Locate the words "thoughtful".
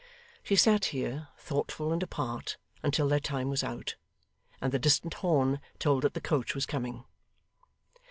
1.37-1.93